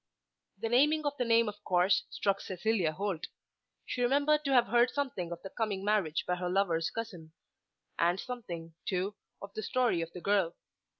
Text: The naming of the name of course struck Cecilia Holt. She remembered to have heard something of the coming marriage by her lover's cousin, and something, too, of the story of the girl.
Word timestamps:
The 0.57 0.67
naming 0.69 1.05
of 1.05 1.15
the 1.17 1.25
name 1.25 1.47
of 1.47 1.63
course 1.63 2.05
struck 2.09 2.41
Cecilia 2.41 2.91
Holt. 2.91 3.27
She 3.85 4.01
remembered 4.01 4.43
to 4.45 4.51
have 4.51 4.65
heard 4.65 4.89
something 4.89 5.31
of 5.31 5.43
the 5.43 5.51
coming 5.51 5.85
marriage 5.85 6.25
by 6.25 6.37
her 6.37 6.49
lover's 6.49 6.89
cousin, 6.89 7.33
and 7.99 8.19
something, 8.19 8.73
too, 8.87 9.13
of 9.43 9.53
the 9.53 9.61
story 9.61 10.01
of 10.01 10.11
the 10.13 10.19
girl. 10.19 10.55